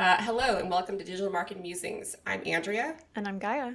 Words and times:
Uh, 0.00 0.16
hello 0.20 0.56
and 0.56 0.70
welcome 0.70 0.96
to 0.96 1.04
Digital 1.04 1.30
Marketing 1.30 1.62
Musings. 1.62 2.16
I'm 2.26 2.40
Andrea. 2.46 2.96
And 3.16 3.28
I'm 3.28 3.38
Gaia. 3.38 3.74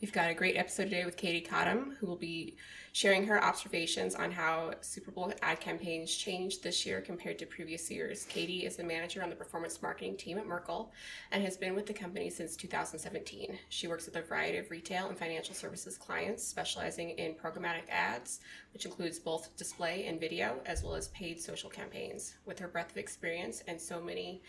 We've 0.00 0.12
got 0.12 0.28
a 0.28 0.34
great 0.34 0.56
episode 0.56 0.86
today 0.86 1.04
with 1.04 1.16
Katie 1.16 1.40
Cottom, 1.40 1.96
who 2.00 2.08
will 2.08 2.16
be 2.16 2.56
sharing 2.90 3.24
her 3.26 3.42
observations 3.42 4.16
on 4.16 4.32
how 4.32 4.72
Super 4.80 5.12
Bowl 5.12 5.32
ad 5.42 5.60
campaigns 5.60 6.12
changed 6.12 6.64
this 6.64 6.84
year 6.84 7.00
compared 7.00 7.38
to 7.38 7.46
previous 7.46 7.88
years. 7.88 8.24
Katie 8.24 8.66
is 8.66 8.74
the 8.74 8.82
manager 8.82 9.22
on 9.22 9.30
the 9.30 9.36
performance 9.36 9.80
marketing 9.80 10.16
team 10.16 10.38
at 10.38 10.46
Merkle 10.46 10.92
and 11.30 11.40
has 11.44 11.56
been 11.56 11.76
with 11.76 11.86
the 11.86 11.94
company 11.94 12.30
since 12.30 12.56
2017. 12.56 13.56
She 13.68 13.86
works 13.86 14.06
with 14.06 14.16
a 14.16 14.22
variety 14.22 14.58
of 14.58 14.72
retail 14.72 15.06
and 15.06 15.16
financial 15.16 15.54
services 15.54 15.96
clients, 15.96 16.42
specializing 16.42 17.10
in 17.10 17.34
programmatic 17.34 17.88
ads, 17.88 18.40
which 18.72 18.86
includes 18.86 19.20
both 19.20 19.56
display 19.56 20.06
and 20.06 20.18
video, 20.18 20.58
as 20.66 20.82
well 20.82 20.96
as 20.96 21.08
paid 21.08 21.40
social 21.40 21.70
campaigns. 21.70 22.34
With 22.44 22.58
her 22.58 22.68
breadth 22.68 22.90
of 22.90 22.98
experience 22.98 23.62
and 23.68 23.80
so 23.80 24.00
many 24.00 24.42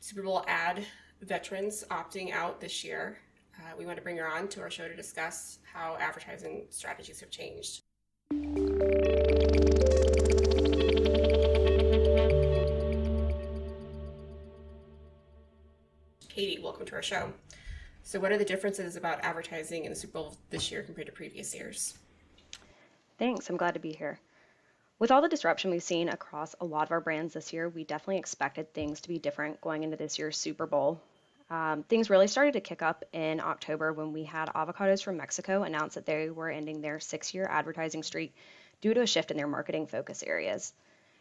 Super 0.00 0.22
Bowl 0.22 0.42
ad 0.48 0.82
veterans 1.20 1.84
opting 1.90 2.32
out 2.32 2.58
this 2.58 2.82
year, 2.82 3.18
uh, 3.58 3.76
we 3.78 3.84
want 3.84 3.98
to 3.98 4.02
bring 4.02 4.16
her 4.16 4.26
on 4.26 4.48
to 4.48 4.60
our 4.62 4.70
show 4.70 4.88
to 4.88 4.96
discuss 4.96 5.58
how 5.70 5.98
advertising 6.00 6.64
strategies 6.70 7.20
have 7.20 7.30
changed. 7.30 7.82
Katie, 16.30 16.60
welcome 16.62 16.86
to 16.86 16.94
our 16.94 17.02
show. 17.02 17.30
So, 18.02 18.18
what 18.18 18.32
are 18.32 18.38
the 18.38 18.44
differences 18.44 18.96
about 18.96 19.22
advertising 19.22 19.84
in 19.84 19.90
the 19.90 19.96
Super 19.96 20.14
Bowl 20.14 20.36
this 20.48 20.72
year 20.72 20.82
compared 20.82 21.08
to 21.08 21.12
previous 21.12 21.54
years? 21.54 21.98
Thanks, 23.18 23.50
I'm 23.50 23.58
glad 23.58 23.74
to 23.74 23.80
be 23.80 23.92
here. 23.92 24.18
With 25.00 25.10
all 25.10 25.22
the 25.22 25.30
disruption 25.30 25.70
we've 25.70 25.82
seen 25.82 26.10
across 26.10 26.54
a 26.60 26.66
lot 26.66 26.82
of 26.82 26.90
our 26.90 27.00
brands 27.00 27.32
this 27.32 27.54
year, 27.54 27.70
we 27.70 27.84
definitely 27.84 28.18
expected 28.18 28.74
things 28.74 29.00
to 29.00 29.08
be 29.08 29.18
different 29.18 29.58
going 29.62 29.82
into 29.82 29.96
this 29.96 30.18
year's 30.18 30.36
Super 30.36 30.66
Bowl. 30.66 31.00
Um, 31.48 31.84
things 31.84 32.10
really 32.10 32.26
started 32.26 32.52
to 32.52 32.60
kick 32.60 32.82
up 32.82 33.02
in 33.14 33.40
October 33.40 33.94
when 33.94 34.12
we 34.12 34.24
had 34.24 34.50
Avocados 34.50 35.02
from 35.02 35.16
Mexico 35.16 35.62
announce 35.62 35.94
that 35.94 36.04
they 36.04 36.28
were 36.28 36.50
ending 36.50 36.82
their 36.82 37.00
six 37.00 37.32
year 37.32 37.48
advertising 37.50 38.02
streak 38.02 38.34
due 38.82 38.92
to 38.92 39.00
a 39.00 39.06
shift 39.06 39.30
in 39.30 39.38
their 39.38 39.46
marketing 39.46 39.86
focus 39.86 40.22
areas. 40.22 40.74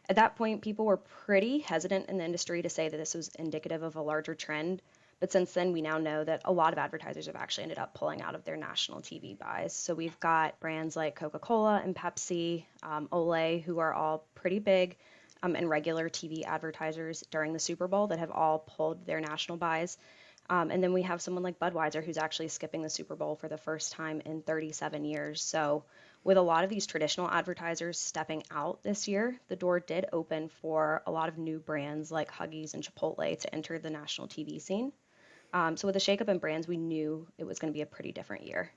At 0.09 0.17
that 0.17 0.35
point, 0.35 0.61
people 0.61 0.83
were 0.83 0.97
pretty 0.97 1.59
hesitant 1.59 2.09
in 2.09 2.17
the 2.17 2.25
industry 2.25 2.61
to 2.61 2.69
say 2.69 2.89
that 2.89 2.97
this 2.97 3.15
was 3.15 3.29
indicative 3.39 3.81
of 3.81 3.95
a 3.95 4.01
larger 4.01 4.35
trend. 4.35 4.81
But 5.19 5.31
since 5.31 5.51
then, 5.53 5.73
we 5.73 5.81
now 5.81 5.97
know 5.97 6.23
that 6.23 6.43
a 6.45 6.51
lot 6.51 6.71
of 6.71 6.79
advertisers 6.79 7.25
have 7.25 7.35
actually 7.35 7.63
ended 7.63 7.79
up 7.79 7.93
pulling 7.93 8.21
out 8.21 8.35
of 8.35 8.45
their 8.45 8.55
national 8.55 9.01
TV 9.01 9.37
buys. 9.37 9.75
So 9.75 9.93
we've 9.93 10.17
got 10.19 10.59
brands 10.61 10.95
like 10.95 11.15
Coca 11.15 11.39
Cola 11.39 11.81
and 11.83 11.93
Pepsi, 11.93 12.63
um, 12.83 13.09
Olay, 13.11 13.61
who 13.61 13.79
are 13.79 13.93
all 13.93 14.25
pretty 14.33 14.59
big, 14.59 14.95
um, 15.43 15.55
and 15.55 15.69
regular 15.69 16.09
TV 16.09 16.45
advertisers 16.45 17.23
during 17.31 17.51
the 17.51 17.59
Super 17.59 17.87
Bowl 17.87 18.07
that 18.07 18.19
have 18.19 18.31
all 18.31 18.59
pulled 18.59 19.05
their 19.05 19.19
national 19.19 19.57
buys. 19.57 19.97
Um, 20.49 20.71
and 20.71 20.81
then 20.81 20.93
we 20.93 21.03
have 21.03 21.21
someone 21.21 21.43
like 21.43 21.59
Budweiser 21.59 22.03
who's 22.03 22.17
actually 22.17 22.47
skipping 22.47 22.81
the 22.81 22.89
Super 22.89 23.15
Bowl 23.15 23.35
for 23.35 23.47
the 23.47 23.57
first 23.57 23.91
time 23.91 24.21
in 24.25 24.41
37 24.41 25.05
years. 25.05 25.43
So 25.43 25.83
with 26.23 26.37
a 26.37 26.41
lot 26.41 26.63
of 26.63 26.69
these 26.69 26.87
traditional 26.87 27.29
advertisers 27.29 27.99
stepping 27.99 28.43
out 28.49 28.81
this 28.81 29.07
year, 29.07 29.39
the 29.47 29.55
door 29.55 29.79
did 29.79 30.05
open 30.11 30.49
for 30.49 31.03
a 31.05 31.11
lot 31.11 31.29
of 31.29 31.37
new 31.37 31.59
brands 31.59 32.11
like 32.11 32.31
Huggies 32.31 32.73
and 32.73 32.83
Chipotle 32.83 33.37
to 33.39 33.53
enter 33.53 33.77
the 33.77 33.89
national 33.89 34.27
TV 34.27 34.59
scene. 34.59 34.91
Um, 35.53 35.77
so 35.77 35.87
with 35.87 35.93
the 35.93 35.99
shakeup 35.99 36.29
in 36.29 36.37
brands, 36.37 36.67
we 36.67 36.77
knew 36.77 37.27
it 37.37 37.45
was 37.45 37.59
going 37.59 37.71
to 37.73 37.77
be 37.77 37.81
a 37.81 37.87
pretty 37.87 38.11
different 38.11 38.45
year. 38.45 38.71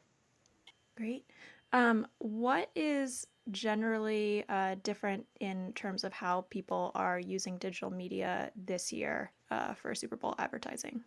Great. 0.97 1.25
Um, 1.73 2.06
what 2.19 2.70
is 2.75 3.27
generally 3.51 4.45
uh, 4.48 4.77
different 4.83 5.27
in 5.41 5.73
terms 5.75 6.05
of 6.05 6.12
how 6.12 6.43
people 6.50 6.93
are 6.95 7.19
using 7.19 7.59
digital 7.59 7.91
media 7.91 8.50
this 8.55 8.93
year 8.93 9.33
uh, 9.50 9.75
for 9.75 9.95
Super 9.95 10.17
Bowl 10.17 10.34
advertising? 10.39 11.03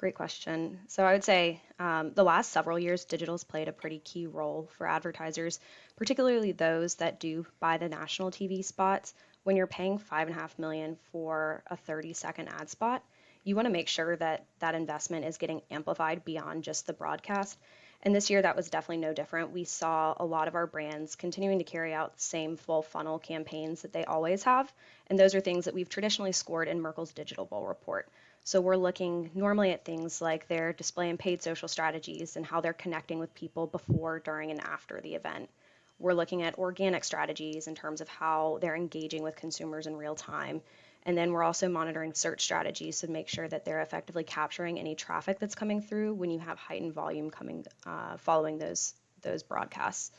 Great 0.00 0.14
question. 0.14 0.78
So 0.88 1.04
I 1.04 1.12
would 1.12 1.24
say 1.24 1.60
um, 1.78 2.12
the 2.14 2.24
last 2.24 2.52
several 2.52 2.78
years, 2.78 3.04
digital's 3.04 3.44
played 3.44 3.68
a 3.68 3.72
pretty 3.72 3.98
key 3.98 4.26
role 4.26 4.70
for 4.78 4.86
advertisers, 4.86 5.60
particularly 5.96 6.52
those 6.52 6.94
that 6.96 7.20
do 7.20 7.44
buy 7.60 7.76
the 7.76 7.88
national 7.88 8.30
TV 8.30 8.64
spots. 8.64 9.12
When 9.42 9.56
you're 9.56 9.66
paying 9.66 9.98
five 9.98 10.26
and 10.28 10.36
a 10.36 10.40
half 10.40 10.58
million 10.58 10.96
for 11.12 11.62
a 11.66 11.76
30 11.76 12.14
second 12.14 12.48
ad 12.48 12.70
spot, 12.70 13.04
you 13.44 13.54
want 13.54 13.66
to 13.66 13.72
make 13.72 13.88
sure 13.88 14.16
that 14.16 14.44
that 14.58 14.74
investment 14.74 15.24
is 15.24 15.38
getting 15.38 15.62
amplified 15.70 16.24
beyond 16.24 16.64
just 16.64 16.86
the 16.86 16.92
broadcast. 16.92 17.58
And 18.02 18.14
this 18.14 18.30
year, 18.30 18.40
that 18.40 18.56
was 18.56 18.70
definitely 18.70 18.98
no 18.98 19.12
different. 19.12 19.52
We 19.52 19.64
saw 19.64 20.14
a 20.16 20.24
lot 20.24 20.48
of 20.48 20.54
our 20.54 20.66
brands 20.66 21.16
continuing 21.16 21.58
to 21.58 21.64
carry 21.64 21.92
out 21.92 22.14
the 22.14 22.22
same 22.22 22.56
full 22.56 22.82
funnel 22.82 23.18
campaigns 23.18 23.82
that 23.82 23.92
they 23.92 24.04
always 24.04 24.42
have. 24.44 24.72
And 25.08 25.18
those 25.18 25.34
are 25.34 25.40
things 25.40 25.66
that 25.66 25.74
we've 25.74 25.88
traditionally 25.88 26.32
scored 26.32 26.68
in 26.68 26.80
Merkle's 26.80 27.12
Digital 27.12 27.44
Bowl 27.44 27.66
report. 27.66 28.08
So 28.42 28.60
we're 28.60 28.76
looking 28.76 29.30
normally 29.34 29.72
at 29.72 29.84
things 29.84 30.22
like 30.22 30.48
their 30.48 30.72
display 30.72 31.10
and 31.10 31.18
paid 31.18 31.42
social 31.42 31.68
strategies 31.68 32.36
and 32.36 32.46
how 32.46 32.62
they're 32.62 32.72
connecting 32.72 33.18
with 33.18 33.34
people 33.34 33.66
before, 33.66 34.18
during, 34.18 34.50
and 34.50 34.60
after 34.60 35.00
the 35.02 35.14
event. 35.14 35.50
We're 35.98 36.14
looking 36.14 36.42
at 36.42 36.58
organic 36.58 37.04
strategies 37.04 37.66
in 37.66 37.74
terms 37.74 38.00
of 38.00 38.08
how 38.08 38.58
they're 38.62 38.74
engaging 38.74 39.22
with 39.22 39.36
consumers 39.36 39.86
in 39.86 39.94
real 39.94 40.14
time. 40.14 40.62
And 41.04 41.16
then 41.16 41.32
we're 41.32 41.42
also 41.42 41.68
monitoring 41.68 42.12
search 42.14 42.42
strategies 42.42 43.00
to 43.00 43.08
make 43.08 43.28
sure 43.28 43.48
that 43.48 43.64
they're 43.64 43.80
effectively 43.80 44.24
capturing 44.24 44.78
any 44.78 44.94
traffic 44.94 45.38
that's 45.38 45.54
coming 45.54 45.80
through 45.80 46.14
when 46.14 46.30
you 46.30 46.38
have 46.38 46.58
heightened 46.58 46.92
volume 46.92 47.30
coming 47.30 47.64
uh, 47.86 48.16
following 48.18 48.58
those 48.58 48.94
those 49.22 49.42
broadcasts. 49.42 50.10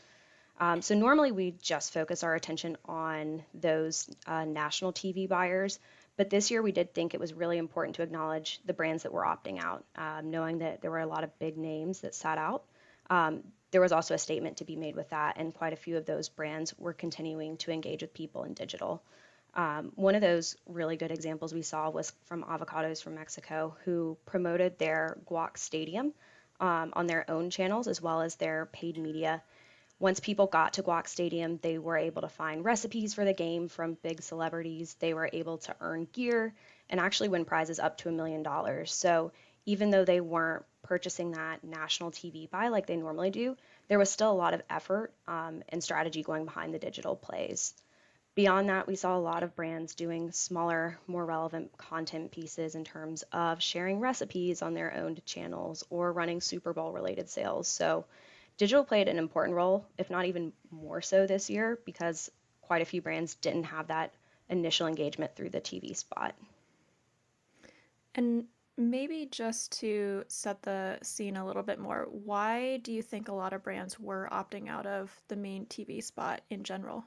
Um, 0.59 0.81
so 0.81 0.93
normally 0.93 1.31
we 1.31 1.55
just 1.61 1.91
focus 1.91 2.23
our 2.23 2.35
attention 2.35 2.77
on 2.85 3.43
those 3.53 4.09
uh, 4.27 4.45
national 4.45 4.93
TV 4.93 5.27
buyers, 5.27 5.79
but 6.17 6.29
this 6.29 6.51
year 6.51 6.61
we 6.61 6.71
did 6.71 6.93
think 6.93 7.13
it 7.13 7.19
was 7.19 7.33
really 7.33 7.57
important 7.57 7.95
to 7.95 8.03
acknowledge 8.03 8.59
the 8.65 8.73
brands 8.73 9.03
that 9.03 9.11
were 9.11 9.23
opting 9.23 9.59
out, 9.59 9.83
um, 9.95 10.29
knowing 10.29 10.59
that 10.59 10.81
there 10.81 10.91
were 10.91 10.99
a 10.99 11.07
lot 11.07 11.23
of 11.23 11.39
big 11.39 11.57
names 11.57 12.01
that 12.01 12.13
sat 12.13 12.37
out. 12.37 12.63
Um, 13.09 13.43
there 13.71 13.81
was 13.81 13.91
also 13.91 14.13
a 14.13 14.19
statement 14.19 14.57
to 14.57 14.65
be 14.65 14.75
made 14.75 14.95
with 14.95 15.09
that, 15.09 15.37
and 15.37 15.53
quite 15.53 15.73
a 15.73 15.77
few 15.77 15.97
of 15.97 16.05
those 16.05 16.29
brands 16.29 16.77
were 16.77 16.93
continuing 16.93 17.57
to 17.57 17.71
engage 17.71 18.01
with 18.01 18.13
people 18.13 18.43
in 18.43 18.53
digital. 18.53 19.01
Um, 19.53 19.91
one 19.95 20.15
of 20.15 20.21
those 20.21 20.55
really 20.65 20.95
good 20.95 21.11
examples 21.11 21.53
we 21.53 21.61
saw 21.61 21.89
was 21.89 22.13
from 22.25 22.43
Avocados 22.43 23.03
from 23.03 23.15
Mexico, 23.15 23.75
who 23.83 24.17
promoted 24.25 24.79
their 24.79 25.17
Guac 25.29 25.57
Stadium 25.57 26.13
um, 26.59 26.93
on 26.93 27.07
their 27.07 27.29
own 27.29 27.49
channels 27.49 27.87
as 27.87 28.01
well 28.01 28.21
as 28.21 28.35
their 28.35 28.67
paid 28.67 28.97
media 28.97 29.41
once 30.01 30.19
people 30.19 30.47
got 30.47 30.73
to 30.73 30.83
Guac 30.83 31.07
Stadium, 31.07 31.59
they 31.61 31.77
were 31.77 31.95
able 31.95 32.23
to 32.23 32.27
find 32.27 32.65
recipes 32.65 33.13
for 33.13 33.23
the 33.23 33.33
game 33.33 33.67
from 33.67 33.99
big 34.01 34.23
celebrities. 34.23 34.95
They 34.95 35.13
were 35.13 35.29
able 35.31 35.59
to 35.59 35.75
earn 35.79 36.07
gear 36.11 36.55
and 36.89 36.99
actually 36.99 37.29
win 37.29 37.45
prizes 37.45 37.77
up 37.77 37.99
to 37.99 38.09
a 38.09 38.11
million 38.11 38.41
dollars. 38.41 38.91
So 38.91 39.31
even 39.67 39.91
though 39.91 40.03
they 40.03 40.19
weren't 40.19 40.65
purchasing 40.81 41.33
that 41.33 41.63
national 41.63 42.09
TV 42.09 42.49
buy 42.49 42.69
like 42.69 42.87
they 42.87 42.95
normally 42.95 43.29
do, 43.29 43.55
there 43.89 43.99
was 43.99 44.09
still 44.09 44.31
a 44.31 44.33
lot 44.33 44.55
of 44.55 44.63
effort 44.71 45.13
um, 45.27 45.61
and 45.69 45.83
strategy 45.83 46.23
going 46.23 46.45
behind 46.45 46.73
the 46.73 46.79
digital 46.79 47.15
plays. 47.15 47.75
Beyond 48.33 48.69
that, 48.69 48.87
we 48.87 48.95
saw 48.95 49.17
a 49.17 49.19
lot 49.19 49.43
of 49.43 49.55
brands 49.57 49.93
doing 49.93 50.31
smaller, 50.31 50.97
more 51.05 51.25
relevant 51.25 51.77
content 51.77 52.31
pieces 52.31 52.75
in 52.75 52.85
terms 52.85 53.23
of 53.33 53.61
sharing 53.61 53.99
recipes 53.99 54.61
on 54.61 54.73
their 54.73 54.93
own 54.93 55.17
channels 55.25 55.83
or 55.89 56.13
running 56.13 56.39
Super 56.39 56.71
Bowl 56.71 56.93
related 56.93 57.29
sales. 57.29 57.67
So 57.67 58.05
digital 58.55 58.85
played 58.85 59.09
an 59.09 59.17
important 59.17 59.57
role, 59.57 59.85
if 59.97 60.09
not 60.09 60.27
even 60.27 60.53
more 60.71 61.01
so 61.01 61.27
this 61.27 61.49
year, 61.49 61.77
because 61.85 62.31
quite 62.61 62.81
a 62.81 62.85
few 62.85 63.01
brands 63.01 63.35
didn't 63.35 63.65
have 63.65 63.87
that 63.87 64.13
initial 64.49 64.87
engagement 64.87 65.35
through 65.35 65.49
the 65.49 65.59
TV 65.59 65.93
spot. 65.93 66.33
And 68.15 68.45
maybe 68.77 69.27
just 69.29 69.73
to 69.79 70.23
set 70.29 70.61
the 70.61 70.99
scene 71.03 71.35
a 71.35 71.45
little 71.45 71.63
bit 71.63 71.79
more, 71.79 72.07
why 72.09 72.77
do 72.77 72.93
you 72.93 73.01
think 73.01 73.27
a 73.27 73.33
lot 73.33 73.51
of 73.51 73.61
brands 73.61 73.99
were 73.99 74.29
opting 74.31 74.69
out 74.69 74.85
of 74.85 75.13
the 75.27 75.35
main 75.35 75.65
TV 75.65 76.01
spot 76.01 76.41
in 76.49 76.63
general? 76.63 77.03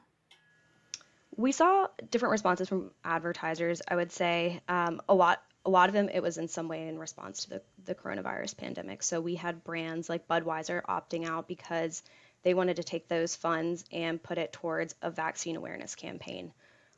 We 1.37 1.53
saw 1.53 1.89
different 2.11 2.33
responses 2.33 2.69
from 2.69 2.91
advertisers. 3.05 3.83
I 3.87 3.97
would 3.97 4.13
say. 4.13 4.61
Um, 4.69 5.01
a 5.09 5.15
lot 5.15 5.43
a 5.67 5.71
lot 5.71 5.89
of 5.89 5.95
them 5.95 6.09
it 6.13 6.23
was 6.23 6.39
in 6.39 6.49
some 6.49 6.69
way 6.69 6.89
in 6.89 6.99
response 6.99 7.45
to 7.45 7.51
the, 7.51 7.63
the 7.85 7.95
coronavirus 7.95 8.57
pandemic. 8.57 9.03
So 9.03 9.21
we 9.21 9.35
had 9.35 9.65
brands 9.65 10.09
like 10.09 10.29
budweiser 10.29 10.83
opting 10.83 11.27
out 11.27 11.49
because 11.49 12.03
they 12.43 12.55
wanted 12.55 12.77
to 12.77 12.85
take 12.85 13.09
those 13.09 13.35
funds 13.35 13.85
and 13.91 14.23
put 14.23 14.39
it 14.39 14.53
towards 14.53 14.95
a 15.01 15.11
vaccine 15.11 15.57
awareness 15.57 15.95
campaign. 15.95 16.53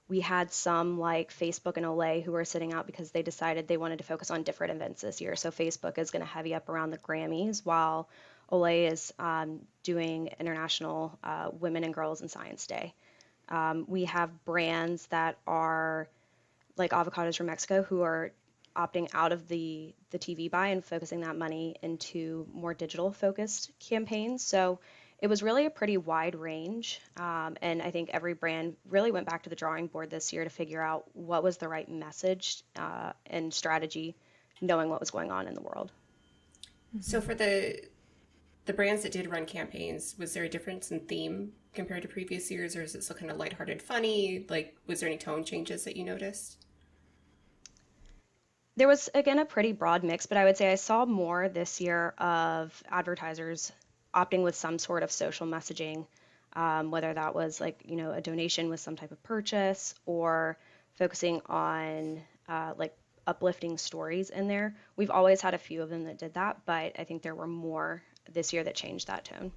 We 0.09 0.21
had 0.21 0.53
some 0.53 0.99
like 0.99 1.33
facebook 1.33 1.77
and 1.77 1.87
olay 1.87 2.23
who 2.23 2.33
were 2.33 2.45
sitting 2.45 2.73
out 2.73 2.87
because 2.87 3.11
they 3.11 3.23
decided 3.23 3.67
they 3.67 3.77
wanted 3.77 3.99
to 3.99 4.05
focus 4.05 4.31
on 4.31 4.43
different 4.43 4.75
events 4.75 5.03
this 5.03 5.21
year. 5.21 5.37
So 5.37 5.51
facebook 5.51 5.99
is 5.99 6.11
going 6.11 6.23
to 6.23 6.29
heavy 6.29 6.55
up 6.55 6.69
around 6.69 6.91
the 6.91 6.99
grammys 6.99 7.65
while 7.65 8.09
olay 8.51 8.91
is 8.91 9.13
um, 9.19 9.61
doing 9.83 10.31
international 10.41 11.19
uh, 11.23 11.51
women 11.53 11.85
and 11.85 11.95
girls 11.95 12.21
in 12.21 12.29
science 12.29 12.67
day 12.67 12.95
um, 13.49 13.85
we 13.89 14.05
have 14.05 14.45
brands 14.45 15.07
that 15.07 15.39
are 15.47 16.09
like 16.77 16.91
avocados 16.91 17.37
from 17.37 17.47
mexico 17.47 17.83
who 17.83 18.03
are 18.03 18.33
opting 18.77 19.09
out 19.15 19.33
of 19.33 19.49
the 19.49 19.95
the 20.11 20.19
TV 20.19 20.51
buy 20.51 20.69
and 20.69 20.85
focusing 20.85 21.21
that 21.23 21.37
money 21.37 21.77
into 21.83 22.47
more 22.53 22.75
digital 22.75 23.11
focused 23.11 23.73
campaigns. 23.81 24.45
So 24.45 24.79
it 25.19 25.29
was 25.29 25.43
really 25.43 25.67
a 25.67 25.71
pretty 25.71 25.97
wide 25.97 26.35
range. 26.35 27.01
Um, 27.17 27.57
and 27.63 27.81
I 27.81 27.91
think 27.91 28.11
every 28.13 28.35
brand 28.35 28.77
really 28.89 29.11
went 29.11 29.27
back 29.27 29.45
to 29.45 29.51
the 29.51 29.57
drawing 29.57 29.87
board 29.87 30.11
this 30.11 30.33
year 30.33 30.45
to 30.45 30.51
figure 30.51 30.83
out 30.83 31.05
what 31.15 31.43
was 31.43 31.57
the 31.57 31.69
right 31.69 31.89
message 31.89 32.63
uh, 32.77 33.13
and 33.27 33.53
strategy, 33.53 34.15
knowing 34.61 34.91
what 34.91 35.01
was 35.01 35.11
going 35.11 35.33
on 35.33 35.49
in 35.49 35.55
the 35.55 35.63
world. 35.63 35.91
So 37.01 37.21
for 37.21 37.35
the 37.35 37.81
the 38.67 38.73
brands 38.73 39.03
that 39.05 39.13
did 39.13 39.31
run 39.31 39.47
campaigns, 39.47 40.17
was 40.19 40.35
there 40.35 40.45
a 40.45 40.49
difference 40.49 40.91
in 40.91 41.01
theme 41.01 41.53
compared 41.77 42.03
to 42.03 42.09
previous 42.09 42.51
years, 42.51 42.75
or 42.75 42.83
is 42.83 42.95
it 42.95 43.05
still 43.05 43.17
kind 43.17 43.31
of 43.31 43.37
lighthearted, 43.37 43.81
funny? 43.81 44.47
Like, 44.49 44.77
was 44.87 45.01
there 45.01 45.09
any 45.09 45.19
tone 45.19 45.45
changes 45.45 45.85
that 45.85 45.97
you 45.97 46.05
noticed? 46.05 46.59
There 48.77 48.89
was 48.89 49.09
again 49.15 49.39
a 49.39 49.45
pretty 49.45 49.73
broad 49.73 50.03
mix, 50.05 50.27
but 50.27 50.37
I 50.37 50.45
would 50.45 50.57
say 50.57 50.71
I 50.71 50.75
saw 50.75 51.07
more 51.07 51.49
this 51.49 51.81
year 51.81 52.09
of 52.19 52.83
advertisers 52.91 53.73
opting 54.15 54.43
with 54.43 54.55
some 54.55 54.79
sort 54.79 55.03
of 55.03 55.11
social 55.11 55.47
messaging, 55.47 56.07
um, 56.55 56.91
whether 56.91 57.13
that 57.13 57.35
was 57.35 57.61
like 57.61 57.83
you 57.87 57.97
know 57.97 58.13
a 58.13 58.21
donation 58.21 58.69
with 58.69 58.81
some 58.81 58.97
type 58.97 59.13
of 59.13 59.23
purchase 59.23 59.95
or 60.05 60.59
focusing 60.95 61.41
on 61.47 62.23
uh, 62.49 62.75
like 62.77 62.95
uplifting 63.27 63.79
stories 63.79 64.31
in 64.31 64.47
there. 64.47 64.77
We've 64.97 65.11
always 65.11 65.41
had 65.41 65.55
a 65.55 65.59
few 65.59 65.83
of 65.83 65.89
them 65.89 66.05
that 66.05 66.19
did 66.19 66.35
that, 66.35 66.59
but 66.67 66.99
I 66.99 67.05
think 67.05 67.23
there 67.23 67.35
were 67.35 67.47
more 67.47 68.03
this 68.31 68.53
year 68.53 68.65
that 68.65 68.75
changed 68.75 69.07
that 69.07 69.25
tone. 69.25 69.53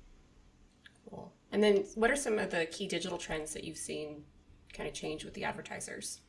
Cool. 1.10 1.32
And 1.52 1.64
then, 1.64 1.86
what 1.96 2.12
are 2.12 2.16
some 2.16 2.38
of 2.38 2.52
the 2.52 2.66
key 2.66 2.88
digital 2.88 3.18
trends 3.18 3.54
that 3.54 3.64
you've 3.64 3.78
seen 3.78 4.24
kind 4.74 4.88
of 4.88 4.94
change 4.94 5.26
with 5.26 5.34
the 5.34 5.46
advertisers? 5.46 6.22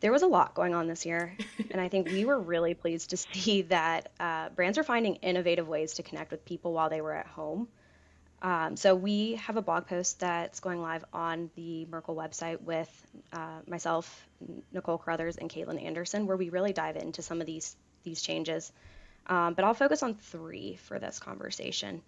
There 0.00 0.12
was 0.12 0.22
a 0.22 0.26
lot 0.26 0.54
going 0.54 0.74
on 0.74 0.86
this 0.86 1.04
year, 1.04 1.36
and 1.70 1.80
I 1.80 1.88
think 1.88 2.08
we 2.08 2.24
were 2.24 2.38
really 2.38 2.74
pleased 2.74 3.10
to 3.10 3.16
see 3.16 3.62
that 3.68 4.10
uh, 4.18 4.48
brands 4.50 4.78
are 4.78 4.84
finding 4.84 5.16
innovative 5.16 5.68
ways 5.68 5.94
to 5.94 6.02
connect 6.02 6.30
with 6.30 6.44
people 6.44 6.72
while 6.72 6.88
they 6.88 7.00
were 7.00 7.14
at 7.14 7.26
home. 7.26 7.68
Um, 8.40 8.76
so 8.76 8.94
we 8.94 9.34
have 9.34 9.56
a 9.56 9.62
blog 9.62 9.86
post 9.86 10.20
that's 10.20 10.60
going 10.60 10.80
live 10.80 11.04
on 11.12 11.50
the 11.56 11.86
Merkle 11.86 12.14
website 12.14 12.60
with 12.60 12.88
uh, 13.32 13.58
myself, 13.66 14.28
Nicole 14.72 14.98
Carruthers, 14.98 15.36
and 15.36 15.50
Caitlin 15.50 15.82
Anderson, 15.84 16.26
where 16.26 16.36
we 16.36 16.48
really 16.50 16.72
dive 16.72 16.96
into 16.96 17.20
some 17.20 17.40
of 17.40 17.46
these 17.46 17.76
these 18.04 18.22
changes. 18.22 18.72
Um, 19.26 19.54
but 19.54 19.64
I'll 19.64 19.74
focus 19.74 20.02
on 20.04 20.14
three 20.14 20.76
for 20.84 21.00
this 21.00 21.18
conversation. 21.18 22.00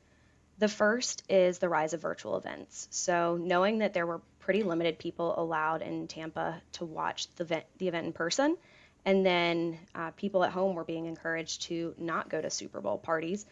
The 0.60 0.68
first 0.68 1.24
is 1.28 1.58
the 1.58 1.68
rise 1.68 1.92
of 1.92 2.00
virtual 2.00 2.36
events. 2.36 2.86
So 2.90 3.36
knowing 3.36 3.78
that 3.78 3.92
there 3.92 4.06
were 4.06 4.20
pretty 4.38 4.62
limited 4.62 4.98
people 4.98 5.34
allowed 5.38 5.82
in 5.82 6.06
Tampa 6.06 6.62
to 6.72 6.84
watch 6.84 7.28
the 7.34 7.44
event, 7.44 7.64
the 7.78 7.88
event 7.88 8.06
in 8.06 8.12
person, 8.12 8.56
and 9.04 9.26
then 9.26 9.78
uh, 9.94 10.12
people 10.12 10.44
at 10.44 10.52
home 10.52 10.76
were 10.76 10.84
being 10.84 11.06
encouraged 11.06 11.62
to 11.62 11.94
not 11.98 12.28
go 12.28 12.40
to 12.40 12.50
Super 12.50 12.80
Bowl 12.80 12.98
parties 12.98 13.46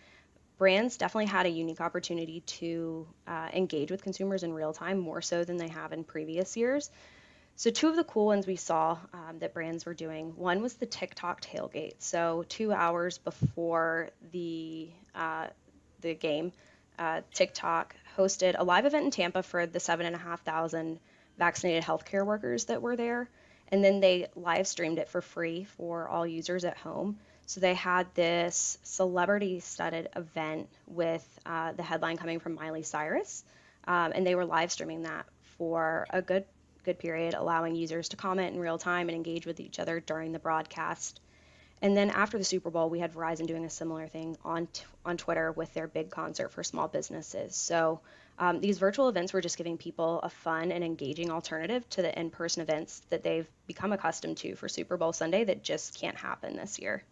brands 0.59 0.97
definitely 0.97 1.27
had 1.27 1.47
a 1.47 1.49
unique 1.49 1.81
opportunity 1.81 2.41
to 2.41 3.07
uh, 3.27 3.49
engage 3.55 3.91
with 3.91 4.03
consumers 4.03 4.43
in 4.43 4.53
real 4.53 4.73
time 4.73 4.99
more 4.99 5.23
so 5.23 5.45
than 5.45 5.57
they 5.57 5.69
have 5.69 5.93
in 5.93 6.05
previous 6.05 6.57
years. 6.57 6.91
So, 7.57 7.71
two 7.71 7.89
of 7.89 7.97
the 7.97 8.05
cool 8.05 8.27
ones 8.27 8.47
we 8.47 8.57
saw 8.57 8.99
um, 9.13 9.39
that 9.39 9.55
brands 9.55 9.87
were 9.87 9.95
doing 9.95 10.37
one 10.37 10.61
was 10.61 10.75
the 10.75 10.87
TikTok 10.87 11.41
tailgate. 11.41 11.95
So, 12.01 12.45
two 12.49 12.73
hours 12.73 13.19
before 13.19 14.11
the 14.33 14.91
uh, 15.15 15.47
the 16.01 16.15
game, 16.15 16.53
uh, 16.99 17.21
TikTok 17.33 17.95
hosted 18.17 18.57
a 18.59 18.65
live 18.65 18.85
event 18.85 19.05
in 19.05 19.11
Tampa 19.11 19.43
for 19.43 19.67
the 19.67 19.81
seven 19.81 20.07
and 20.07 20.15
a 20.15 20.19
half 20.19 20.43
thousand 20.43 20.99
vaccinated 21.39 21.85
healthcare 21.85 22.27
workers 22.27 22.65
that 22.67 22.83
were 22.83 22.97
there, 22.97 23.29
and 23.69 23.85
then 23.85 24.01
they 24.01 24.27
live 24.35 24.67
streamed 24.67 24.99
it 24.99 25.09
for 25.09 25.21
free 25.21 25.65
for 25.77 26.09
all 26.09 26.27
users 26.27 26.65
at 26.65 26.77
home. 26.77 27.19
So 27.47 27.61
they 27.61 27.75
had 27.75 28.13
this 28.15 28.79
celebrity 28.83 29.61
studded 29.61 30.09
event 30.17 30.69
with 30.87 31.27
uh, 31.47 31.73
the 31.73 31.83
headline 31.83 32.17
coming 32.17 32.41
from 32.41 32.55
Miley 32.55 32.83
Cyrus, 32.83 33.45
um, 33.87 34.13
and 34.15 34.27
they 34.27 34.35
were 34.35 34.45
live 34.45 34.71
streaming 34.71 35.03
that 35.03 35.27
for 35.57 36.07
a 36.11 36.21
good 36.21 36.45
good 36.85 36.99
period, 36.99 37.35
allowing 37.35 37.75
users 37.75 38.09
to 38.09 38.17
comment 38.17 38.55
in 38.55 38.61
real 38.61 38.79
time 38.79 39.09
and 39.09 39.17
engage 39.17 39.47
with 39.47 39.61
each 39.61 39.79
other 39.79 40.01
during 40.01 40.33
the 40.33 40.39
broadcast. 40.39 41.21
And 41.81 41.97
then 41.97 42.11
after 42.11 42.39
the 42.39 42.45
Super 42.45 42.71
Bowl, 42.71 42.91
we 42.91 42.99
had 42.99 43.13
Verizon 43.13 43.47
doing 43.47 43.65
a 43.65 43.71
similar 43.71 44.09
thing 44.09 44.37
on 44.45 44.67
t- 44.67 44.85
on 45.05 45.17
Twitter 45.17 45.53
with 45.53 45.73
their 45.75 45.87
big 45.87 46.11
concert 46.11 46.53
for 46.53 46.65
small 46.65 46.89
businesses. 46.89 47.55
So 47.55 48.01
um, 48.39 48.61
these 48.61 48.79
virtual 48.79 49.09
events 49.09 49.33
were 49.33 49.41
just 49.41 49.57
giving 49.57 49.79
people 49.79 50.21
a 50.23 50.29
fun 50.29 50.71
and 50.73 50.85
engaging 50.85 51.31
alternative 51.31 51.89
to 51.91 52.03
the 52.03 52.19
in-person 52.19 52.63
events 52.63 53.03
that 53.11 53.23
they've 53.23 53.49
become 53.67 53.93
accustomed 53.93 54.37
to 54.39 54.55
for 54.55 54.69
Super 54.69 54.97
Bowl 54.97 55.13
Sunday 55.13 55.45
that 55.45 55.63
just 55.63 55.99
can't 56.01 56.17
happen 56.17 56.57
this 56.57 56.79
year. 56.79 57.03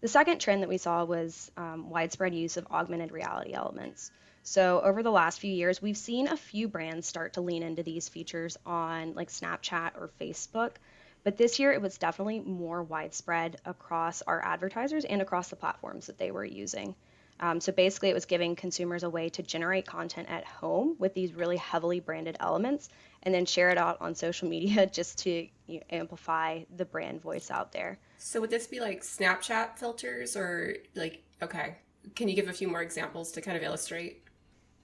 The 0.00 0.08
second 0.08 0.40
trend 0.40 0.62
that 0.62 0.68
we 0.68 0.78
saw 0.78 1.04
was 1.04 1.50
um, 1.56 1.90
widespread 1.90 2.34
use 2.34 2.56
of 2.56 2.66
augmented 2.70 3.12
reality 3.12 3.52
elements. 3.52 4.10
So 4.42 4.80
over 4.80 5.02
the 5.02 5.10
last 5.10 5.38
few 5.40 5.52
years, 5.52 5.82
we've 5.82 5.96
seen 5.96 6.26
a 6.26 6.36
few 6.36 6.66
brands 6.66 7.06
start 7.06 7.34
to 7.34 7.42
lean 7.42 7.62
into 7.62 7.82
these 7.82 8.08
features 8.08 8.56
on 8.64 9.14
like 9.14 9.28
Snapchat 9.28 9.92
or 9.96 10.10
Facebook. 10.20 10.72
But 11.22 11.36
this 11.36 11.58
year, 11.58 11.72
it 11.72 11.82
was 11.82 11.98
definitely 11.98 12.40
more 12.40 12.82
widespread 12.82 13.60
across 13.64 14.22
our 14.22 14.44
advertisers 14.44 15.04
and 15.04 15.20
across 15.20 15.48
the 15.48 15.56
platforms 15.56 16.06
that 16.06 16.18
they 16.18 16.30
were 16.30 16.44
using. 16.44 16.94
Um, 17.40 17.60
so 17.60 17.72
basically, 17.72 18.10
it 18.10 18.14
was 18.14 18.26
giving 18.26 18.54
consumers 18.54 19.02
a 19.02 19.10
way 19.10 19.30
to 19.30 19.42
generate 19.42 19.86
content 19.86 20.28
at 20.30 20.44
home 20.44 20.96
with 20.98 21.14
these 21.14 21.32
really 21.32 21.56
heavily 21.56 22.00
branded 22.00 22.36
elements 22.38 22.90
and 23.22 23.34
then 23.34 23.46
share 23.46 23.70
it 23.70 23.78
out 23.78 23.98
on 24.00 24.14
social 24.14 24.48
media 24.48 24.86
just 24.92 25.18
to 25.20 25.48
you 25.66 25.80
know, 25.80 25.86
amplify 25.90 26.60
the 26.76 26.84
brand 26.84 27.22
voice 27.22 27.50
out 27.50 27.72
there. 27.72 27.98
So 28.18 28.40
would 28.40 28.50
this 28.50 28.66
be 28.66 28.80
like 28.80 29.02
Snapchat 29.02 29.78
filters 29.78 30.36
or 30.36 30.76
like 30.94 31.22
okay, 31.42 31.76
can 32.14 32.28
you 32.28 32.34
give 32.34 32.48
a 32.48 32.52
few 32.52 32.68
more 32.68 32.82
examples 32.82 33.32
to 33.32 33.40
kind 33.40 33.56
of 33.56 33.62
illustrate? 33.62 34.22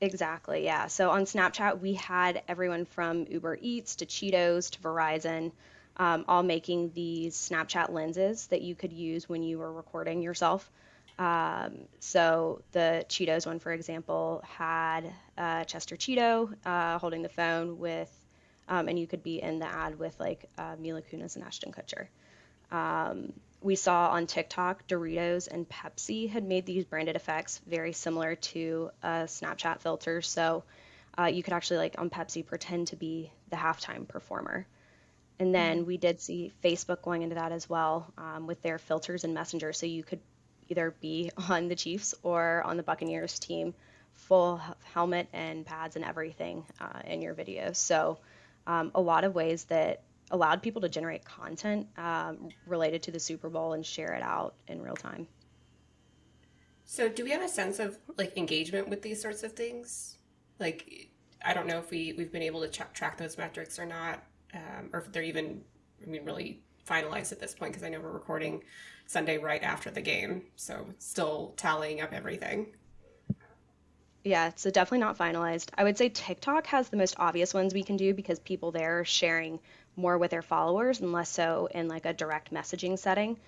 Exactly, 0.00 0.64
yeah. 0.64 0.86
So 0.86 1.10
on 1.10 1.24
Snapchat, 1.24 1.80
we 1.80 1.94
had 1.94 2.42
everyone 2.48 2.84
from 2.84 3.26
Uber 3.28 3.58
Eats 3.60 3.96
to 3.96 4.06
Cheetos 4.06 4.70
to 4.70 4.78
Verizon, 4.80 5.52
um, 5.96 6.24
all 6.28 6.42
making 6.42 6.92
these 6.94 7.34
Snapchat 7.36 7.90
lenses 7.90 8.46
that 8.48 8.62
you 8.62 8.74
could 8.74 8.92
use 8.92 9.28
when 9.28 9.42
you 9.42 9.58
were 9.58 9.72
recording 9.72 10.22
yourself. 10.22 10.70
Um, 11.18 11.88
so 12.00 12.62
the 12.72 13.06
Cheetos 13.08 13.46
one, 13.46 13.58
for 13.58 13.72
example, 13.72 14.42
had 14.46 15.12
uh, 15.38 15.64
Chester 15.64 15.96
Cheeto 15.96 16.54
uh, 16.66 16.98
holding 16.98 17.22
the 17.22 17.28
phone 17.28 17.78
with 17.78 18.12
um, 18.68 18.88
and 18.88 18.98
you 18.98 19.06
could 19.06 19.22
be 19.22 19.40
in 19.42 19.58
the 19.58 19.66
ad 19.66 19.98
with 19.98 20.18
like 20.18 20.48
uh, 20.58 20.76
Mila 20.78 21.02
Kunis 21.02 21.36
and 21.36 21.44
Ashton 21.44 21.72
Kutcher. 21.72 22.06
Um, 22.70 23.32
we 23.62 23.76
saw 23.76 24.08
on 24.10 24.26
TikTok 24.26 24.86
Doritos 24.86 25.48
and 25.48 25.68
Pepsi 25.68 26.28
had 26.28 26.44
made 26.44 26.66
these 26.66 26.84
branded 26.84 27.16
effects 27.16 27.60
very 27.66 27.92
similar 27.92 28.34
to 28.34 28.90
a 29.02 29.08
Snapchat 29.24 29.80
filter. 29.80 30.20
So 30.20 30.64
uh, 31.18 31.26
you 31.26 31.42
could 31.42 31.52
actually 31.52 31.78
like 31.78 31.94
on 31.98 32.10
Pepsi 32.10 32.44
pretend 32.44 32.88
to 32.88 32.96
be 32.96 33.30
the 33.50 33.56
halftime 33.56 34.06
performer. 34.06 34.66
And 35.38 35.54
then 35.54 35.78
mm-hmm. 35.78 35.86
we 35.86 35.96
did 35.98 36.20
see 36.20 36.52
Facebook 36.64 37.02
going 37.02 37.22
into 37.22 37.34
that 37.34 37.52
as 37.52 37.68
well 37.68 38.12
um, 38.16 38.46
with 38.46 38.62
their 38.62 38.78
filters 38.78 39.24
and 39.24 39.34
Messenger. 39.34 39.72
So 39.72 39.86
you 39.86 40.02
could 40.02 40.20
either 40.68 40.94
be 41.00 41.30
on 41.48 41.68
the 41.68 41.76
Chiefs 41.76 42.14
or 42.22 42.62
on 42.64 42.76
the 42.76 42.82
Buccaneers 42.82 43.38
team, 43.38 43.74
full 44.12 44.60
helmet 44.82 45.28
and 45.32 45.64
pads 45.64 45.96
and 45.96 46.04
everything 46.04 46.64
uh, 46.80 47.00
in 47.04 47.20
your 47.20 47.34
videos. 47.34 47.76
So 47.76 48.18
um, 48.66 48.90
a 48.94 49.00
lot 49.00 49.24
of 49.24 49.34
ways 49.34 49.64
that 49.64 50.02
allowed 50.30 50.62
people 50.62 50.82
to 50.82 50.88
generate 50.88 51.24
content 51.24 51.86
um, 51.96 52.48
related 52.66 53.02
to 53.04 53.10
the 53.10 53.20
Super 53.20 53.48
Bowl 53.48 53.74
and 53.74 53.84
share 53.84 54.14
it 54.14 54.22
out 54.22 54.54
in 54.66 54.82
real 54.82 54.96
time. 54.96 55.28
So, 56.84 57.08
do 57.08 57.24
we 57.24 57.30
have 57.30 57.42
a 57.42 57.48
sense 57.48 57.78
of 57.78 57.98
like 58.16 58.36
engagement 58.36 58.88
with 58.88 59.02
these 59.02 59.20
sorts 59.20 59.42
of 59.42 59.52
things? 59.52 60.18
Like, 60.58 61.10
I 61.44 61.52
don't 61.52 61.66
know 61.66 61.78
if 61.78 61.90
we 61.90 62.12
we've 62.16 62.30
been 62.30 62.42
able 62.42 62.60
to 62.62 62.68
ch- 62.68 62.92
track 62.92 63.16
those 63.18 63.36
metrics 63.36 63.78
or 63.78 63.86
not, 63.86 64.22
um, 64.56 64.90
or 64.92 65.00
if 65.00 65.12
they're 65.12 65.22
even, 65.22 65.62
I 66.02 66.10
mean, 66.10 66.24
really 66.24 66.60
finalized 66.88 67.32
at 67.32 67.40
this 67.40 67.54
point 67.54 67.72
because 67.72 67.84
I 67.84 67.88
know 67.88 68.00
we're 68.00 68.10
recording 68.10 68.62
Sunday 69.06 69.38
right 69.38 69.62
after 69.62 69.90
the 69.90 70.00
game, 70.00 70.42
so 70.56 70.86
still 70.98 71.54
tallying 71.56 72.00
up 72.00 72.12
everything. 72.12 72.68
Yeah, 74.24 74.50
so 74.56 74.70
definitely 74.70 74.98
not 74.98 75.16
finalized. 75.16 75.68
I 75.78 75.84
would 75.84 75.96
say 75.96 76.08
TikTok 76.08 76.66
has 76.66 76.88
the 76.88 76.96
most 76.96 77.14
obvious 77.18 77.54
ones 77.54 77.72
we 77.72 77.84
can 77.84 77.96
do 77.96 78.12
because 78.12 78.40
people 78.40 78.72
there 78.72 79.00
are 79.00 79.04
sharing 79.04 79.60
more 79.94 80.18
with 80.18 80.32
their 80.32 80.42
followers 80.42 81.00
and 81.00 81.12
less 81.12 81.30
so 81.30 81.68
in 81.72 81.86
like 81.86 82.06
a 82.06 82.12
direct 82.12 82.52
messaging 82.52 82.98
setting. 82.98 83.38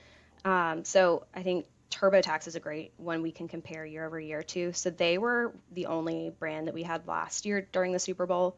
Um, 0.45 0.85
so 0.85 1.27
I 1.35 1.43
think 1.43 1.67
TurboTax 1.91 2.47
is 2.47 2.55
a 2.55 2.61
great 2.61 2.93
one 2.97 3.23
we 3.23 3.33
can 3.33 3.49
compare 3.49 3.85
year 3.85 4.07
over 4.07 4.21
year 4.21 4.43
to. 4.45 4.73
So 4.73 4.91
they 4.91 5.19
were 5.19 5.53
the 5.73 5.87
only 5.87 6.33
brand 6.39 6.69
that 6.69 6.75
we 6.75 6.85
had 6.85 7.09
last 7.09 7.45
year 7.45 7.67
during 7.73 7.93
the 7.93 7.99
Super 7.99 8.27
Bowl 8.27 8.57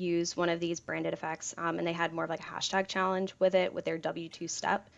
use 0.00 0.36
one 0.36 0.48
of 0.48 0.60
these 0.60 0.80
branded 0.80 1.12
effects, 1.12 1.54
um, 1.58 1.78
and 1.78 1.86
they 1.86 1.92
had 1.92 2.12
more 2.12 2.24
of 2.24 2.30
like 2.30 2.40
a 2.40 2.42
hashtag 2.42 2.88
challenge 2.88 3.34
with 3.38 3.54
it 3.54 3.72
with 3.72 3.84
their 3.84 3.98
W2 3.98 4.48
step. 4.48 4.88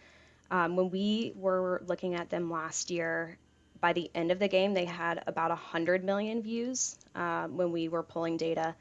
Um, 0.51 0.77
when 0.77 0.91
we 0.91 1.33
were 1.35 1.83
looking 1.87 2.15
at 2.15 2.31
them 2.31 2.51
last 2.51 2.91
year, 2.91 3.39
by 3.81 3.93
the 3.93 4.11
end 4.15 4.31
of 4.31 4.39
the 4.39 4.49
game, 4.49 4.75
they 4.75 4.85
had 4.85 5.23
about 5.27 5.51
100 5.51 6.05
million 6.05 6.41
views 6.41 6.97
um, 7.15 7.57
when 7.57 7.73
we 7.73 7.89
were 7.89 8.03
pulling 8.03 8.37
data. 8.37 8.75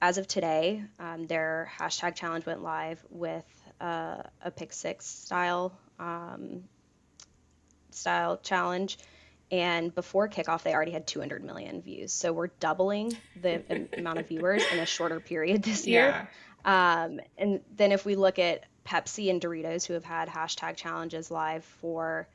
As 0.00 0.18
of 0.18 0.26
today, 0.26 0.82
um, 0.98 1.26
their 1.26 1.70
hashtag 1.78 2.14
challenge 2.14 2.46
went 2.46 2.62
live 2.62 3.04
with 3.10 3.44
uh, 3.80 4.22
a 4.42 4.50
pick 4.50 4.72
six 4.72 5.06
style 5.06 5.72
um, 5.98 6.64
style 7.90 8.38
challenge, 8.38 8.98
And 9.50 9.94
before 9.94 10.28
kickoff, 10.28 10.62
they 10.62 10.72
already 10.72 10.92
had 10.92 11.06
200 11.06 11.42
million 11.42 11.82
views. 11.82 12.12
So 12.12 12.32
we're 12.32 12.48
doubling 12.60 13.16
the 13.40 13.88
amount 13.98 14.18
of 14.18 14.28
viewers 14.28 14.62
in 14.72 14.78
a 14.78 14.86
shorter 14.86 15.18
period 15.18 15.62
this 15.62 15.86
year. 15.86 16.28
Yeah. 16.64 17.02
Um, 17.04 17.20
and 17.36 17.60
then 17.76 17.90
if 17.90 18.04
we 18.04 18.14
look 18.14 18.38
at 18.38 18.64
Pepsi 18.86 19.30
and 19.30 19.40
Doritos, 19.40 19.86
who 19.86 19.94
have 19.94 20.04
had 20.04 20.28
hashtag 20.28 20.76
challenges 20.76 21.30
live 21.30 21.64
for 21.64 22.28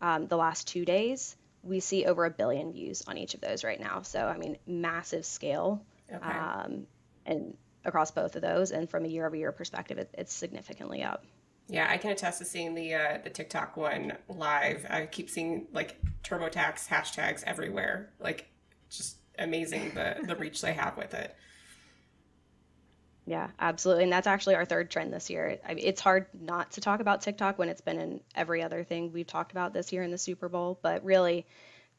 um, 0.00 0.26
the 0.26 0.36
last 0.36 0.66
two 0.68 0.84
days, 0.84 1.36
we 1.62 1.80
see 1.80 2.06
over 2.06 2.24
a 2.24 2.30
billion 2.30 2.72
views 2.72 3.02
on 3.06 3.18
each 3.18 3.34
of 3.34 3.40
those 3.40 3.64
right 3.64 3.80
now. 3.80 4.02
So, 4.02 4.24
I 4.26 4.38
mean, 4.38 4.56
massive 4.66 5.26
scale. 5.26 5.82
Okay. 6.12 6.38
Um, 6.38 6.86
and 7.26 7.56
across 7.84 8.10
both 8.10 8.36
of 8.36 8.42
those. 8.42 8.70
And 8.70 8.88
from 8.88 9.04
a 9.04 9.08
year 9.08 9.26
over 9.26 9.36
year 9.36 9.52
perspective, 9.52 9.98
it, 9.98 10.10
it's 10.14 10.32
significantly 10.32 11.02
up. 11.02 11.24
Yeah, 11.68 11.86
I 11.88 11.96
can 11.96 12.10
attest 12.10 12.38
to 12.40 12.44
seeing 12.44 12.74
the 12.74 12.94
uh, 12.94 13.18
the 13.24 13.30
TikTok 13.30 13.76
one 13.76 14.12
live. 14.28 14.84
I 14.88 15.06
keep 15.06 15.30
seeing 15.30 15.66
like 15.72 15.98
TurboTax 16.24 16.88
hashtags 16.88 17.42
everywhere. 17.44 18.10
Like, 18.18 18.48
just 18.90 19.16
amazing 19.38 19.92
the 19.94 20.16
the 20.26 20.36
reach 20.36 20.60
they 20.60 20.72
have 20.72 20.96
with 20.96 21.14
it. 21.14 21.34
Yeah, 23.26 23.48
absolutely. 23.58 24.04
And 24.04 24.12
that's 24.12 24.26
actually 24.26 24.54
our 24.54 24.66
third 24.66 24.90
trend 24.90 25.12
this 25.12 25.30
year. 25.30 25.58
I 25.66 25.74
mean, 25.74 25.84
it's 25.86 26.00
hard 26.00 26.26
not 26.38 26.72
to 26.72 26.82
talk 26.82 27.00
about 27.00 27.22
TikTok 27.22 27.58
when 27.58 27.70
it's 27.70 27.80
been 27.80 27.98
in 27.98 28.20
every 28.34 28.62
other 28.62 28.84
thing 28.84 29.12
we've 29.12 29.26
talked 29.26 29.52
about 29.52 29.72
this 29.72 29.92
year 29.92 30.02
in 30.02 30.10
the 30.10 30.18
Super 30.18 30.48
Bowl. 30.48 30.78
But 30.82 31.04
really, 31.04 31.46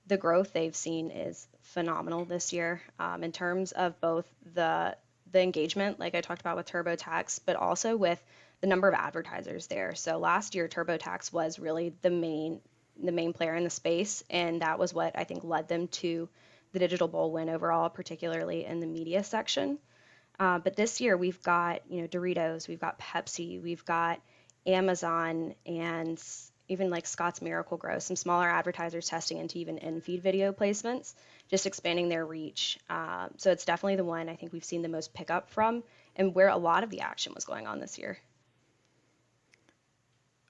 the 0.05 0.17
growth 0.17 0.53
they've 0.53 0.75
seen 0.75 1.10
is 1.10 1.48
phenomenal 1.62 2.25
this 2.25 2.53
year 2.53 2.82
um, 3.00 3.24
in 3.24 3.32
terms 3.32 3.72
of 3.72 4.00
both 4.01 4.25
the 4.53 4.96
the 5.32 5.41
engagement, 5.41 6.00
like 6.00 6.15
I 6.15 6.22
talked 6.22 6.41
about 6.41 6.55
with 6.55 6.67
TurboTax, 6.67 7.41
but 7.46 7.55
also 7.55 7.98
with 7.98 8.24
the 8.62 8.67
number 8.67 8.88
of 8.88 8.94
advertisers 8.94 9.67
there. 9.67 9.96
So 9.96 10.17
last 10.17 10.55
year, 10.55 10.67
TurboTax 10.67 11.34
was 11.34 11.60
really 11.60 11.94
the 12.01 12.12
main 12.12 12.62
the 13.01 13.11
main 13.11 13.33
player 13.33 13.55
in 13.55 13.63
the 13.63 13.69
space, 13.69 14.23
and 14.29 14.61
that 14.61 14.79
was 14.79 14.93
what 14.93 15.17
I 15.17 15.23
think 15.23 15.43
led 15.43 15.67
them 15.67 15.87
to 15.87 16.29
the 16.73 16.79
Digital 16.79 17.07
Bowl 17.07 17.31
win 17.31 17.49
overall, 17.49 17.89
particularly 17.89 18.65
in 18.65 18.79
the 18.79 18.87
media 18.87 19.23
section. 19.23 19.79
Uh, 20.39 20.59
but 20.59 20.75
this 20.75 20.99
year 20.99 21.15
we've 21.15 21.41
got 21.43 21.81
you 21.89 22.01
know 22.01 22.07
Doritos, 22.07 22.67
we've 22.67 22.79
got 22.79 22.99
Pepsi, 22.99 23.61
we've 23.61 23.85
got 23.85 24.19
Amazon, 24.65 25.55
and 25.65 26.21
even 26.67 26.89
like 26.89 27.05
Scotts 27.05 27.41
Miracle-Gro, 27.41 27.99
some 27.99 28.15
smaller 28.15 28.49
advertisers 28.49 29.07
testing 29.07 29.37
into 29.37 29.59
even 29.59 29.77
in-feed 29.77 30.23
video 30.23 30.51
placements, 30.51 31.13
just 31.49 31.67
expanding 31.67 32.09
their 32.09 32.25
reach. 32.25 32.79
Um, 32.89 33.29
so 33.37 33.51
it's 33.51 33.65
definitely 33.65 33.97
the 33.97 34.03
one 34.03 34.29
I 34.29 34.35
think 34.35 34.51
we've 34.51 34.63
seen 34.63 34.81
the 34.81 34.89
most 34.89 35.13
pickup 35.13 35.49
from, 35.51 35.83
and 36.15 36.33
where 36.33 36.49
a 36.49 36.57
lot 36.57 36.83
of 36.83 36.89
the 36.89 37.01
action 37.01 37.33
was 37.35 37.45
going 37.45 37.67
on 37.67 37.79
this 37.79 37.99
year. 37.99 38.17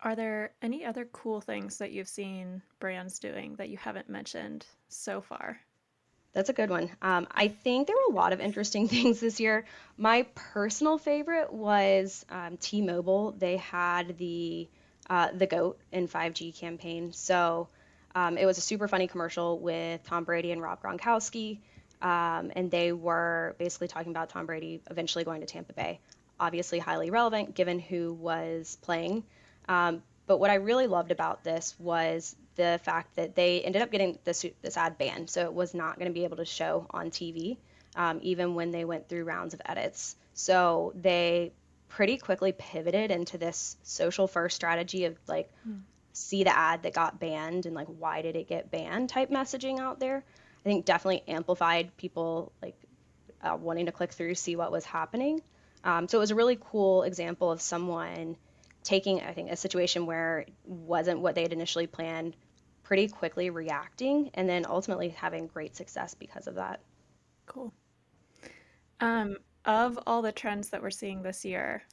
Are 0.05 0.15
there 0.15 0.51
any 0.61 0.85
other 0.85 1.05
cool 1.05 1.41
things 1.41 1.79
that 1.79 1.91
you've 1.91 2.07
seen 2.07 2.61
brands 2.79 3.17
doing 3.17 3.55
that 3.55 3.69
you 3.69 3.77
haven't 3.77 4.07
mentioned 4.07 4.63
so 4.87 5.19
far? 5.19 5.59
That's 6.31 6.49
a 6.49 6.53
good 6.53 6.69
one. 6.69 6.91
Um, 7.01 7.27
I 7.31 7.47
think 7.47 7.87
there 7.87 7.95
were 7.95 8.13
a 8.13 8.15
lot 8.15 8.31
of 8.31 8.39
interesting 8.39 8.87
things 8.89 9.19
this 9.19 9.39
year. 9.39 9.65
My 9.97 10.27
personal 10.35 10.99
favorite 10.99 11.51
was 11.51 12.23
um, 12.29 12.57
T-Mobile. 12.57 13.31
They 13.31 13.57
had 13.57 14.19
the 14.19 14.69
uh, 15.09 15.29
the 15.33 15.47
Goat 15.47 15.79
in 15.91 16.07
5G 16.07 16.55
campaign. 16.55 17.11
So 17.11 17.67
um, 18.13 18.37
it 18.37 18.45
was 18.45 18.59
a 18.59 18.61
super 18.61 18.87
funny 18.87 19.07
commercial 19.07 19.59
with 19.59 20.03
Tom 20.03 20.23
Brady 20.23 20.51
and 20.51 20.61
Rob 20.61 20.81
Gronkowski, 20.81 21.59
um, 22.01 22.51
and 22.55 22.71
they 22.71 22.91
were 22.91 23.55
basically 23.59 23.87
talking 23.87 24.11
about 24.11 24.29
Tom 24.29 24.45
Brady 24.45 24.81
eventually 24.89 25.23
going 25.23 25.41
to 25.41 25.47
Tampa 25.47 25.73
Bay. 25.73 25.99
Obviously, 26.39 26.79
highly 26.79 27.09
relevant 27.09 27.55
given 27.55 27.79
who 27.79 28.13
was 28.13 28.77
playing. 28.81 29.23
Um, 29.67 30.03
but 30.27 30.37
what 30.39 30.49
I 30.49 30.55
really 30.55 30.87
loved 30.87 31.11
about 31.11 31.43
this 31.43 31.75
was 31.79 32.35
the 32.55 32.79
fact 32.83 33.15
that 33.15 33.35
they 33.35 33.61
ended 33.61 33.81
up 33.81 33.91
getting 33.91 34.17
this 34.23 34.45
this 34.61 34.77
ad 34.77 34.97
banned, 34.97 35.29
so 35.29 35.43
it 35.43 35.53
was 35.53 35.73
not 35.73 35.97
going 35.97 36.07
to 36.07 36.13
be 36.13 36.23
able 36.23 36.37
to 36.37 36.45
show 36.45 36.87
on 36.89 37.11
TV, 37.11 37.57
um, 37.95 38.19
even 38.23 38.55
when 38.55 38.71
they 38.71 38.85
went 38.85 39.07
through 39.07 39.23
rounds 39.23 39.53
of 39.53 39.61
edits. 39.65 40.15
So 40.33 40.93
they 40.95 41.53
pretty 41.87 42.17
quickly 42.17 42.51
pivoted 42.51 43.11
into 43.11 43.37
this 43.37 43.77
social 43.83 44.27
first 44.27 44.55
strategy 44.55 45.05
of 45.05 45.15
like 45.27 45.49
mm. 45.67 45.79
see 46.13 46.43
the 46.43 46.57
ad 46.57 46.83
that 46.83 46.93
got 46.93 47.19
banned 47.19 47.65
and 47.65 47.75
like 47.75 47.87
why 47.87 48.21
did 48.21 48.35
it 48.35 48.47
get 48.47 48.71
banned 48.71 49.09
type 49.09 49.29
messaging 49.29 49.79
out 49.79 49.99
there. 49.99 50.17
I 50.17 50.63
think 50.63 50.85
definitely 50.85 51.23
amplified 51.27 51.95
people 51.95 52.51
like 52.61 52.75
uh, 53.41 53.55
wanting 53.55 53.85
to 53.85 53.91
click 53.91 54.11
through 54.11 54.35
see 54.35 54.55
what 54.55 54.71
was 54.71 54.83
happening. 54.83 55.41
Um, 55.83 56.07
so 56.07 56.17
it 56.17 56.21
was 56.21 56.31
a 56.31 56.35
really 56.35 56.57
cool 56.59 57.03
example 57.03 57.51
of 57.51 57.61
someone 57.61 58.37
taking 58.85 59.21
I 59.21 59.33
think 59.33 59.51
a 59.51 59.57
situation 59.57 60.05
where 60.05 60.45
wasn't 60.63 61.19
what 61.19 61.35
they 61.35 61.41
had 61.41 61.51
initially 61.51 61.87
planned, 61.87 62.37
pretty 62.83 63.07
quickly 63.07 63.49
reacting 63.49 64.29
and 64.35 64.47
then 64.47 64.65
ultimately 64.69 65.09
having 65.09 65.47
great 65.47 65.75
success 65.75 66.13
because 66.13 66.47
of 66.47 66.55
that. 66.55 66.79
Cool. 67.47 67.73
Um, 69.01 69.37
of 69.65 69.99
all 70.05 70.21
the 70.21 70.31
trends 70.31 70.69
that 70.69 70.81
we're 70.81 70.91
seeing 70.91 71.21
this 71.21 71.43
year, 71.43 71.83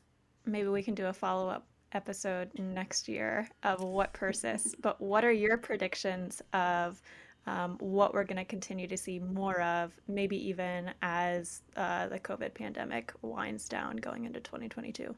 maybe 0.45 0.69
we 0.69 0.83
can 0.83 0.95
do 0.95 1.07
a 1.07 1.13
follow 1.13 1.49
up 1.49 1.67
episode 1.93 2.51
next 2.59 3.09
year 3.09 3.49
of 3.63 3.83
what 3.83 4.13
persists. 4.13 4.75
But 4.81 5.01
what 5.01 5.25
are 5.25 5.33
your 5.33 5.57
predictions 5.57 6.43
of 6.53 7.01
um, 7.47 7.77
what 7.81 8.15
we're 8.15 8.25
going 8.25 8.37
to 8.37 8.45
continue 8.45 8.87
to 8.87 8.97
see 8.97 9.19
more 9.19 9.61
of, 9.63 9.93
maybe 10.09 10.37
even 10.49 10.91
as 11.03 11.63
uh, 11.77 12.09
the 12.09 12.21
COVID 12.21 12.55
pandemic 12.55 13.13
winds 13.23 13.69
down 13.69 13.97
going 13.97 14.25
into 14.25 14.41
2022? 14.41 15.15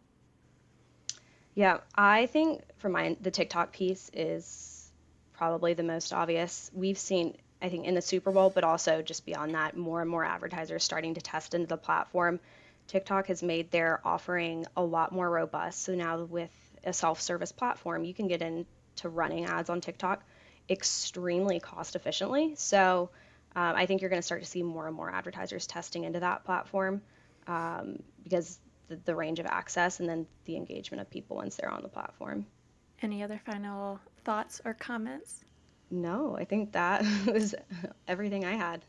Yeah, 1.54 1.78
I 1.94 2.26
think 2.26 2.62
for 2.78 2.88
mine, 2.88 3.16
the 3.20 3.30
TikTok 3.30 3.72
piece 3.72 4.10
is 4.12 4.90
probably 5.32 5.74
the 5.74 5.82
most 5.84 6.12
obvious. 6.12 6.70
We've 6.74 6.98
seen, 6.98 7.36
I 7.62 7.68
think, 7.68 7.86
in 7.86 7.94
the 7.94 8.02
Super 8.02 8.32
Bowl, 8.32 8.50
but 8.50 8.64
also 8.64 9.02
just 9.02 9.24
beyond 9.24 9.54
that, 9.54 9.76
more 9.76 10.00
and 10.00 10.10
more 10.10 10.24
advertisers 10.24 10.82
starting 10.82 11.14
to 11.14 11.20
test 11.20 11.54
into 11.54 11.68
the 11.68 11.76
platform. 11.76 12.40
TikTok 12.88 13.28
has 13.28 13.42
made 13.42 13.70
their 13.70 14.00
offering 14.04 14.66
a 14.76 14.82
lot 14.82 15.12
more 15.12 15.30
robust. 15.30 15.82
So 15.82 15.94
now 15.94 16.22
with 16.24 16.50
a 16.84 16.92
self-service 16.92 17.52
platform, 17.52 18.04
you 18.04 18.14
can 18.14 18.28
get 18.28 18.42
into 18.42 19.08
running 19.08 19.46
ads 19.46 19.70
on 19.70 19.80
TikTok 19.80 20.22
extremely 20.68 21.60
cost 21.60 21.94
efficiently. 21.94 22.54
So 22.56 23.10
um, 23.54 23.76
I 23.76 23.86
think 23.86 24.00
you're 24.00 24.10
going 24.10 24.20
to 24.22 24.26
start 24.26 24.42
to 24.42 24.48
see 24.48 24.62
more 24.62 24.86
and 24.86 24.96
more 24.96 25.10
advertisers 25.10 25.66
testing 25.66 26.04
into 26.04 26.20
that 26.20 26.44
platform 26.44 27.00
um, 27.46 28.02
because 28.22 28.58
the, 28.88 28.96
the 29.04 29.14
range 29.14 29.38
of 29.38 29.46
access 29.46 30.00
and 30.00 30.08
then 30.08 30.26
the 30.44 30.56
engagement 30.56 31.00
of 31.00 31.10
people 31.10 31.36
once 31.36 31.56
they're 31.56 31.70
on 31.70 31.82
the 31.82 31.88
platform. 31.88 32.46
Any 33.02 33.22
other 33.22 33.38
final 33.44 34.00
thoughts 34.24 34.60
or 34.64 34.74
comments? 34.74 35.44
No, 35.90 36.36
I 36.38 36.44
think 36.44 36.72
that 36.72 37.04
was 37.26 37.54
everything 38.08 38.44
I 38.44 38.52
had. 38.52 38.84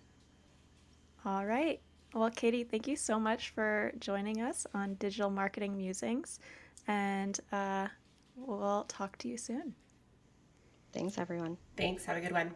All 1.26 1.46
right. 1.46 1.82
Well, 2.14 2.30
Katie, 2.30 2.64
thank 2.64 2.88
you 2.88 2.96
so 2.96 3.20
much 3.20 3.50
for 3.50 3.92
joining 4.00 4.42
us 4.42 4.66
on 4.74 4.94
Digital 4.96 5.30
Marketing 5.30 5.76
Musings, 5.76 6.40
and 6.88 7.38
uh, 7.52 7.88
we'll 8.38 8.86
talk 8.88 9.18
to 9.18 9.28
you 9.28 9.38
soon. 9.38 9.76
Thanks, 10.94 11.18
everyone. 11.18 11.58
Thanks. 11.76 12.06
Have 12.06 12.16
a 12.16 12.22
good 12.22 12.32
one. 12.32 12.56